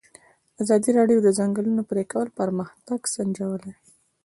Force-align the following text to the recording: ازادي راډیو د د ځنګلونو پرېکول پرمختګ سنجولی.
ازادي 0.61 0.89
راډیو 0.99 1.19
د 1.21 1.23
د 1.25 1.29
ځنګلونو 1.39 1.81
پرېکول 1.91 2.27
پرمختګ 2.39 2.99
سنجولی. 3.13 3.73